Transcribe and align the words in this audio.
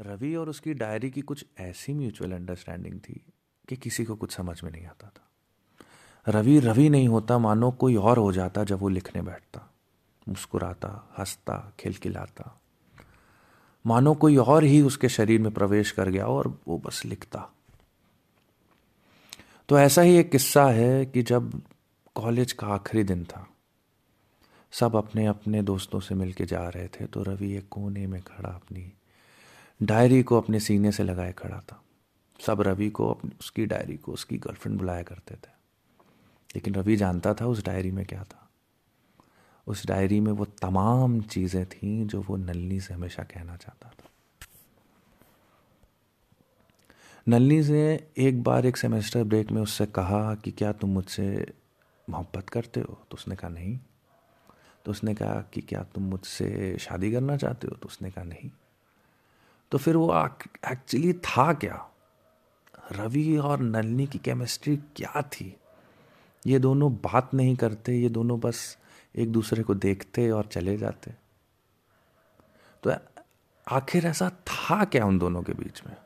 रवि 0.00 0.34
और 0.34 0.48
उसकी 0.48 0.74
डायरी 0.74 1.10
की 1.10 1.20
कुछ 1.20 1.46
ऐसी 1.58 1.94
म्यूचुअल 1.94 2.32
अंडरस्टैंडिंग 2.32 3.00
थी 3.00 3.24
कि 3.68 3.76
किसी 3.76 4.04
को 4.04 4.16
कुछ 4.16 4.32
समझ 4.32 4.62
में 4.64 4.70
नहीं 4.70 4.86
आता 4.86 5.08
था। 5.08 5.30
रवि 6.28 6.60
रवि 6.60 6.88
नहीं 6.88 7.08
होता, 7.08 7.38
मानो 7.38 7.70
कोई 7.70 7.96
और 7.96 8.18
हो 8.18 8.32
जाता 8.32 8.64
जब 8.64 8.78
वो 8.78 8.88
लिखने 8.88 9.22
बैठता। 9.22 9.74
मुस्कुराता, 10.28 11.14
हंसता, 11.18 11.72
खिलखिलाता। 11.80 12.60
मानो 13.86 14.14
कोई 14.14 14.36
और 14.36 14.64
ही 14.64 14.80
उसके 14.82 15.08
शरीर 15.08 15.40
में 15.40 15.52
प्रवेश 15.52 15.90
कर 15.90 16.08
गया 16.08 16.26
और 16.26 16.60
वो 16.68 16.78
बस 16.78 17.04
लिखता। 17.04 17.50
तो 19.68 19.78
ऐसा 19.78 20.02
ही 20.02 20.16
एक 20.16 20.30
किस्सा 20.30 20.70
है 20.70 21.06
कि 21.06 21.22
जब 21.22 21.62
कॉलेज 22.14 22.52
का 22.52 22.66
आखिरी 22.66 23.04
दिन 23.04 23.24
था, 23.24 23.48
सब 24.70 24.96
अपने 24.96 25.26
अपने 25.26 25.62
दोस्तों 25.62 26.00
से 26.00 26.14
मिलके 26.14 26.44
जा 26.44 26.68
रहे 26.68 26.88
थे 26.88 27.06
तो 27.06 27.22
रवि 27.22 27.54
एक 27.54 27.68
कोने 27.68 28.06
में 28.06 28.22
खड़ा 28.22 28.48
अपनी 28.48 28.92
डायरी 29.82 30.22
को 30.22 30.36
अपने 30.36 30.60
सीने 30.60 30.92
से 30.92 31.02
लगाए 31.02 31.32
खड़ा 31.32 31.60
था। 31.60 31.82
सब 32.46 32.60
रवि 32.60 32.90
को 32.90 33.10
अपनी, 33.10 33.30
उसकी 33.40 33.66
डायरी 33.66 33.96
को, 33.96 34.12
उसकी 34.12 34.38
गर्लफ्रेंड 34.38 34.78
बुलाया 34.78 35.02
करते 35.02 35.34
थे। 35.34 35.58
लेकिन 36.56 36.74
रवि 36.74 36.96
जानता 36.96 37.34
था 37.34 37.46
उस 37.46 37.64
डायरी 37.64 37.90
में 37.90 38.06
क्या 38.06 38.24
था। 38.24 38.48
उस 39.66 39.86
डायरी 39.86 40.20
में 40.20 40.32
वो 40.32 40.44
तमाम 40.44 41.20
चीज़ें 41.20 41.66
थीं 41.66 42.06
जो 42.06 42.22
वो 42.22 42.36
नलनी 42.36 42.80
से 42.80 42.94
हमेशा 42.94 43.22
कहना 43.22 43.56
चाहता 43.56 43.88
था। 43.88 44.04
नलनी 47.28 47.62
से 47.62 48.10
एक 48.18 48.42
बार 48.42 48.66
एक 48.66 48.76
सेमेस्टर 48.76 49.24
ब्रेक 49.24 49.50
में 49.50 49.62
उससे 49.62 49.86
कहा 49.86 50.34
कि 50.34 50.50
क्या 50.50 50.72
तुम 50.72 50.90
मुझसे 50.90 51.46
मोहब्बत 52.10 52.48
करते 52.48 52.80
हो? 52.80 53.06
तो 53.10 53.14
उसने 53.14 53.36
कहा, 53.36 53.50
नहीं। 53.50 53.78
तो 54.84 54.90
उसने 54.90 55.14
कहा 55.14 55.42
कि 55.52 55.60
क्या 55.60 55.82
तुम 55.82 56.04
मुझसे 56.04 56.76
शादी 56.80 57.12
करना 57.12 57.36
चाहते 57.36 57.66
हो? 57.66 57.76
तो 57.76 57.86
उसने 57.86 58.10
कहा, 58.10 58.24
नहीं। 58.24 58.50
तो 59.70 59.78
फिर 59.78 59.96
वो 59.96 60.12
एक्चुअली 60.70 61.12
था 61.12 61.52
क्या? 61.54 61.84
रवि 62.92 63.36
और 63.36 63.60
नलनी 63.60 64.06
की 64.06 64.18
केमिस्ट्री 64.18 64.76
क्या 64.76 65.22
थी? 65.22 65.56
ये 66.46 66.58
दोनों 66.58 66.92
बात 66.94 67.34
नहीं 67.34 67.56
करते, 67.56 67.96
ये 67.96 68.08
दोनों 68.08 68.38
बस 68.40 68.78
एक 69.16 69.32
दूसरे 69.32 69.62
को 69.62 69.74
देखते 69.74 70.30
और 70.30 70.46
चले 70.46 70.76
जाते। 70.76 71.12
तो 72.82 72.92
आखिर 73.68 74.06
ऐसा 74.06 74.30
था 74.46 74.84
क्या 74.84 75.04
उन 75.06 75.18
दोनों 75.18 75.42
के 75.42 75.52
बीच 75.52 75.82
में? 75.86 75.96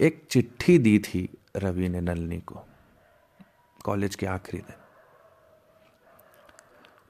एक 0.00 0.26
चिट्ठी 0.30 0.78
दी 0.78 0.98
थी 0.98 1.28
रवि 1.56 1.88
ने 1.88 2.00
नलनी 2.00 2.40
को, 2.40 2.62
कॉलेज 3.84 4.14
के 4.14 4.26
आखिरी 4.26 4.62
दिन। 4.62 4.76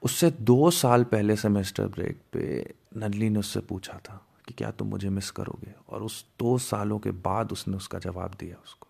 उससे 0.03 0.31
दो 0.31 0.71
साल 0.71 1.03
पहले 1.03 1.35
सेमेस्टर 1.35 1.87
ब्रेक 1.87 2.21
पे 2.33 2.73
नलनी 2.97 3.29
ने 3.29 3.39
उससे 3.39 3.59
पूछा 3.59 3.93
था 3.93 4.27
कि 4.47 4.53
क्या 4.53 4.71
तुम 4.71 4.87
मुझे 4.87 5.09
मिस 5.09 5.31
करोगे? 5.31 5.73
और 5.89 6.03
उस 6.03 6.25
दो 6.39 6.57
सालों 6.57 6.99
के 6.99 7.11
बाद 7.11 7.51
उसने 7.51 7.77
उसका 7.77 7.99
जवाब 7.99 8.31
दिया 8.39 8.55
उसको। 8.63 8.87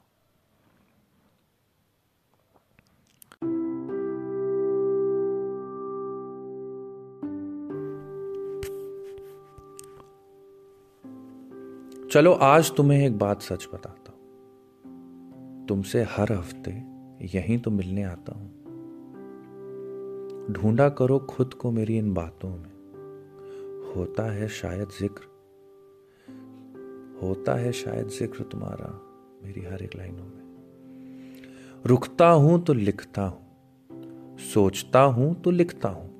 चलो, 12.09 12.34
आज 12.34 12.75
तुम्हें 12.75 13.06
एक 13.06 13.17
बात 13.17 13.41
सच 13.41 13.67
बताता 13.73 14.11
हूँ। 14.11 14.23
तुमसे 15.67 16.03
हर 16.03 16.34
हफ़्ते 16.34 16.72
यहीं 17.38 17.59
तो 17.59 17.72
मिलने 17.72 18.03
आता 18.03 18.34
हूँ। 18.36 18.62
ढूंढा 20.52 20.89
करो 20.89 21.19
खुद 21.19 21.53
को 21.53 21.72
मेरी 21.72 21.97
इन 21.97 22.13
बातों 22.13 22.49
में। 22.49 22.73
होता 23.95 24.31
है 24.31 24.47
शायद 24.47 24.89
ज़िक्र। 24.89 25.22
होता 27.22 27.55
है 27.55 27.72
शायद 27.72 28.08
ज़िक्र 28.08 28.44
तुम्हारा 28.44 29.02
मेरी 29.44 29.61
हर 29.61 29.83
एक 29.83 29.95
लाइनों 29.95 30.23
में। 30.23 30.44
रुकता 31.85 32.29
हूँ 32.29 32.63
तो 32.63 32.73
लिखता 32.73 33.22
हूँ। 33.22 33.40
सोचता 34.38 35.01
हूँ 35.01 35.41
तो 35.41 35.51
लिखता 35.51 35.90
हूँ। 35.90 36.13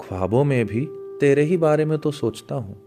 ख्वाबों 0.00 0.44
में 0.44 0.66
भी 0.66 0.88
तेरे 0.92 1.42
ही 1.42 1.56
बारे 1.56 1.84
में 1.84 1.98
तो 1.98 2.10
सोचता 2.10 2.54
हूँ। 2.54 2.82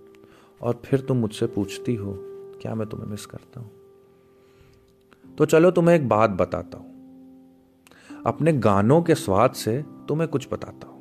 और 0.61 0.81
फिर 0.85 0.99
तुम 0.99 1.17
मुझसे 1.17 1.47
पूछती 1.47 1.95
हो, 1.95 2.17
क्या 2.61 2.75
मैं 2.75 2.89
तुम्हें 2.89 3.07
मिस 3.07 3.25
करता 3.25 3.59
हूँ? 3.59 3.71
तो 5.37 5.45
चलो 5.45 5.71
तुम्हें 5.71 5.95
एक 5.95 6.09
बात 6.09 6.29
बताता 6.29 6.77
हूँ। 6.77 6.95
अपने 8.25 8.53
गानों 8.53 9.01
के 9.01 9.15
स्वाद 9.15 9.51
से 9.51 9.94
तुम्हें 10.07 10.29
कुछ 10.29 10.47
बताता 10.51 10.87
हूँ 10.87 10.95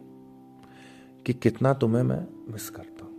कि 1.27 1.33
कितना 1.33 1.73
तुम्हें 1.75 2.03
मैं 2.03 2.53
मिस 2.53 2.71
करता 2.71 3.05
हूँ। 3.05 3.13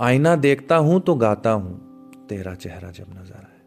आईना 0.00 0.36
देखता 0.36 0.76
हूँ 0.76 1.00
तो 1.00 1.14
गाता 1.14 1.50
हूँ, 1.50 2.26
तेरा 2.26 2.54
चेहरा 2.54 2.90
जब 2.90 3.06
नज़र 3.10 3.34
आए। 3.34 3.60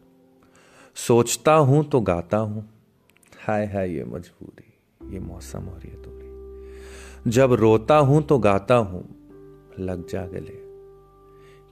सोचता 0.94 1.54
हूँ 1.54 1.84
तो 1.84 2.00
गाता 2.00 2.36
हूँ, 2.36 2.68
हाय 3.46 3.66
हाय 3.66 3.94
ये 3.94 4.04
मजबूरी, 4.04 4.72
ये 5.12 5.20
मौसम 5.20 5.68
और 5.68 5.86
ये 5.86 5.92
दूरी। 5.96 7.30
जब 7.30 7.52
रोता 7.52 7.96
हूँ 7.96 8.22
तो 8.22 8.38
गाता 8.38 8.74
हूँ, 8.74 9.02
लग 9.78 10.08
जा 10.08 10.26
गले, 10.26 10.58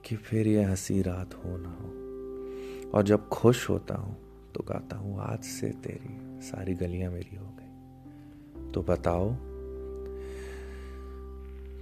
कि 0.05 0.15
फिर 0.15 0.47
ये 0.47 0.63
हँसी 0.63 1.01
रात 1.01 1.33
हो 1.33 1.57
ना 1.57 1.69
हो। 1.69 2.91
और 2.91 3.03
जब 3.03 3.27
खुश 3.29 3.69
होता 3.69 3.95
हूँ 3.95 4.15
तो 4.55 4.63
गाता 4.63 4.97
हूँ, 4.97 5.19
आज 5.21 5.43
से 5.43 5.67
तेरी 5.67 6.41
सारी 6.41 6.73
गलियाँ 6.73 7.11
मेरी 7.11 7.35
हो 7.35 7.45
तो 8.77 8.83
बताओ। 8.83 9.29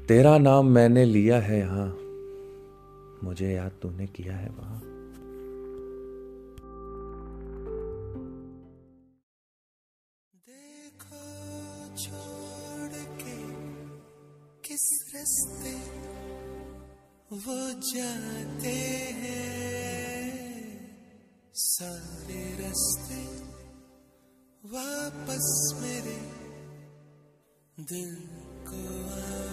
तेरा 0.08 0.38
नाम 0.38 0.66
मैंने 0.66 1.06
लिया 1.06 1.40
है 1.40 1.60
यहाँ। 1.60 1.98
मुझे 3.24 3.52
याद 3.52 3.72
तूने 3.82 4.08
किया 4.08 4.36
है 4.36 4.50
वहाँ। 4.50 4.82
किस 14.66 15.14
रस्ते 15.16 15.74
वो 17.36 17.72
जाते 17.72 18.78
हैं। 19.14 19.52
सारे 21.54 22.64
रास्ते 22.64 23.46
वापस 24.66 25.74
मेरे 25.82 26.35
दिल 27.90 28.16
को 28.68 28.82
आते 29.16 29.45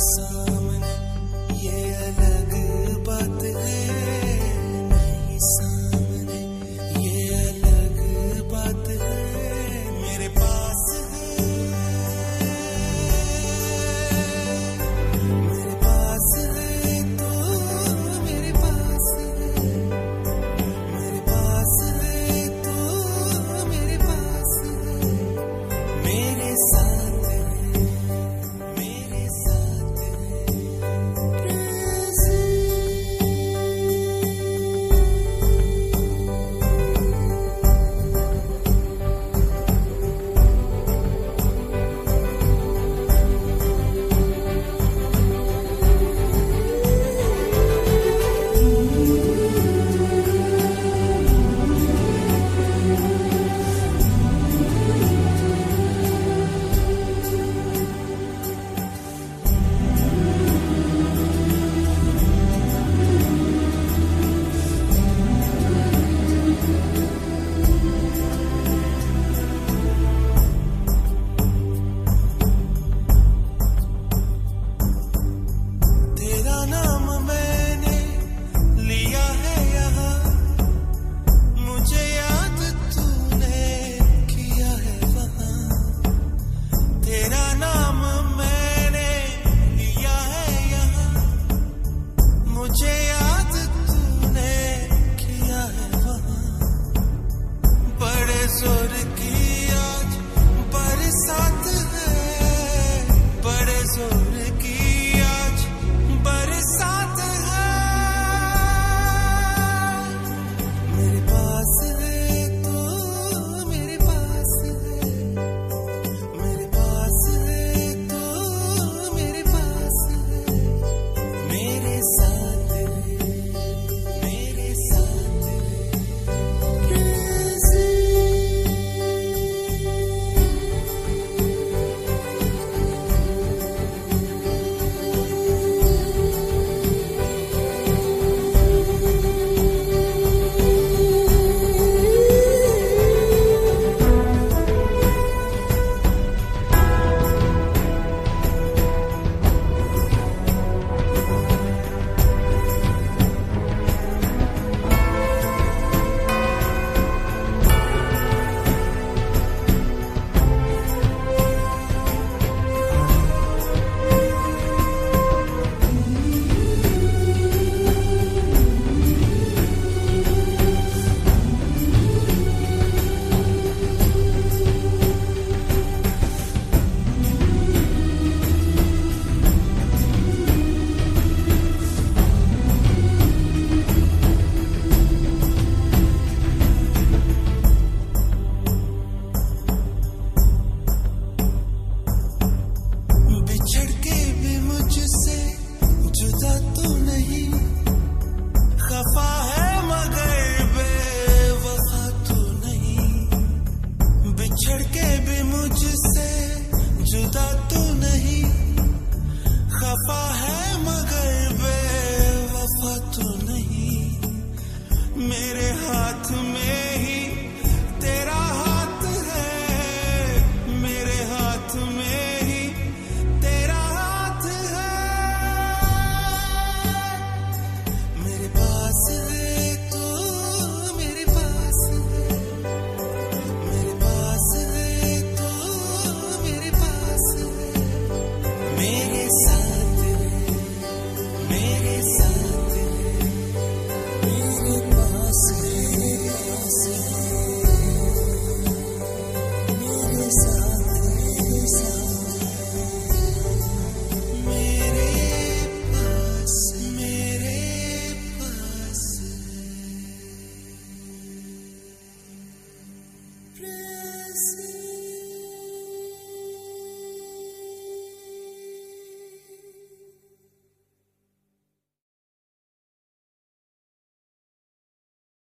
so 0.00 0.39